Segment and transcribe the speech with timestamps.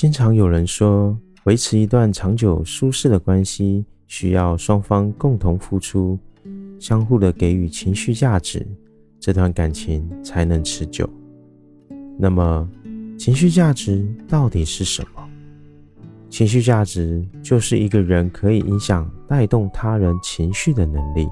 [0.00, 6.16] 经常有人说，维持一段长久舒适的关系，需要双方共同付出，
[6.78, 8.64] 相互的给予情绪价值，
[9.18, 11.10] 这段感情才能持久。
[12.16, 12.70] 那么，
[13.18, 15.28] 情绪价值到底是什么？
[16.30, 21.28] 情绪价值就是一个人可以影响、带动他人情绪的能力。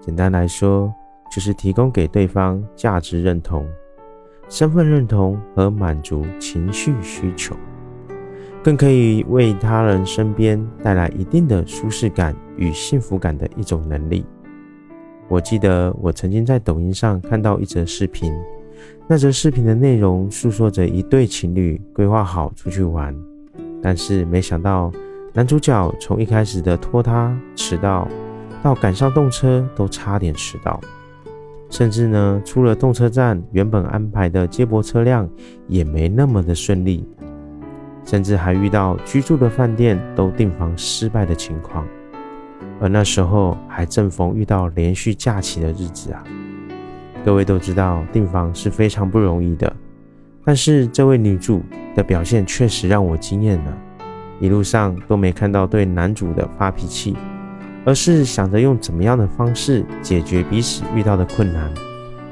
[0.00, 0.92] 简单来说，
[1.32, 3.64] 就是提供给对方价值认同、
[4.48, 7.56] 身份认同和满足情绪需求，
[8.62, 14.24] 更可以为他人身边带来一定的舒适感与幸福感的一种能力。
[15.28, 18.32] 我记得我曾经在抖音上看到一则视频，
[19.08, 23.14] 那则视频的内容诉说着一对情侣规划好出去玩。
[23.82, 24.92] 但是没想到，
[25.32, 28.06] 男主角从一开始的拖沓迟到，
[28.62, 30.80] 到赶上动车都差点迟到，
[31.74, 35.28] 甚至呢，出了动车站，原本安排的接驳车辆
[35.66, 37.04] 也没那么的顺利，
[38.04, 41.84] 甚至还遇到居住的饭店都订房失败的情况。
[42.80, 46.22] 而那时候还正逢遇到连续假期的日子啊，
[47.24, 49.74] 各位都知道订房是非常不容易的。
[50.44, 51.60] 但是这位女主
[51.96, 53.76] 的表现确实让我惊艳了，
[54.38, 57.16] 一路上都没看到对男主的发脾气，
[57.84, 61.70] 而是想着用怎么样的方式解决彼此遇到的困难，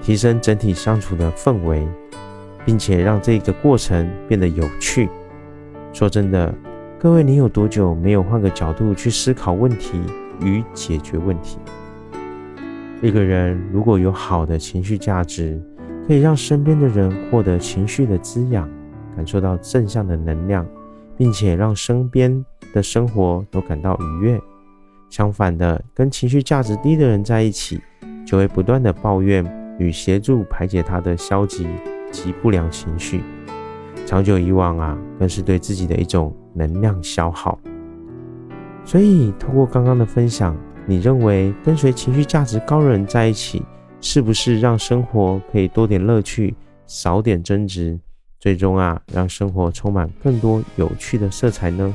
[0.01, 1.87] 提升整体相处的氛围，
[2.65, 5.09] 并且让这个过程变得有趣。
[5.93, 6.55] 说真的，
[6.99, 10.01] 各位，你有多久没有换个角度去思考问题
[10.41, 11.59] 与解决问题？
[13.03, 15.61] 一个人如果有好的情绪价值，
[16.07, 18.67] 可以让身边的人获得情绪的滋养，
[19.15, 20.67] 感受到正向的能量，
[21.15, 22.43] 并且让身边
[22.73, 24.41] 的生活都感到愉悦。
[25.13, 27.79] 相反的，跟情绪价值低的人在一起，
[28.27, 29.45] 就会不断的抱怨
[29.79, 31.69] 与协助排解他的消极
[32.11, 33.21] 及不良情绪，
[34.07, 37.59] 长久以往啊，更是对自己的一种能量消耗。
[38.87, 43.63] 所以，通过刚刚的分享，你认为跟随情绪价值高的人在一起？
[44.01, 46.57] 是不是让生活可以多点乐趣，
[46.87, 48.01] 少点争执，
[48.41, 51.95] 最终啊，让生活充满更多有趣的色彩呢？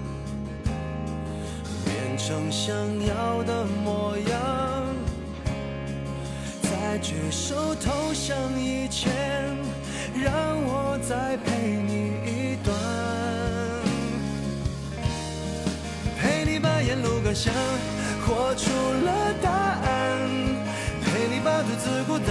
[2.31, 2.73] 成想
[3.05, 4.39] 要的模样，
[6.63, 9.11] 在举手投降以前，
[10.15, 10.31] 让
[10.63, 12.73] 我再陪你一段，
[16.17, 17.53] 陪你把沿路感想
[18.25, 18.71] 活出
[19.03, 20.17] 了答案。
[21.03, 22.27] 陪你把独自孤单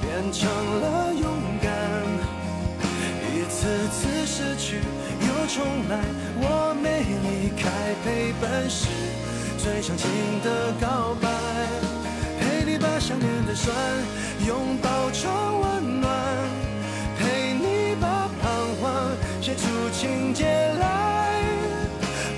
[0.00, 0.48] 变成
[0.80, 1.28] 了勇
[1.60, 1.68] 敢，
[3.28, 4.80] 一次次失去
[5.20, 6.00] 又重来，
[6.40, 7.68] 我没离开
[8.02, 8.86] 陪伴是
[9.68, 10.08] 最长情
[10.42, 11.28] 的告白，
[12.40, 13.76] 陪你把想念的酸
[14.46, 15.30] 拥抱成
[15.60, 16.10] 温暖，
[17.18, 19.10] 陪你把彷徨
[19.42, 20.46] 写出情节
[20.80, 21.42] 来，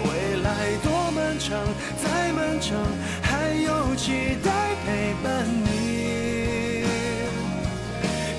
[0.02, 1.56] 未来多漫长，
[2.02, 2.76] 再漫长
[3.22, 6.82] 还有期待陪伴你。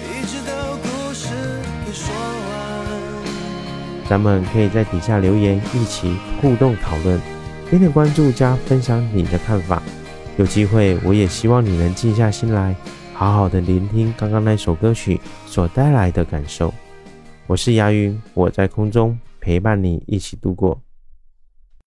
[0.03, 1.29] 一直到故事
[1.85, 2.51] 给说完。
[4.09, 7.19] 咱们可以在底下留言，一起互动讨论，
[7.71, 9.81] 点点关注加分享你的看法。
[10.35, 12.75] 有机会，我也希望你能静下心来，
[13.13, 16.73] 好好的聆听刚刚那首歌曲所带来的感受。
[17.47, 20.77] 我是牙云，我在空中陪伴你一起度过。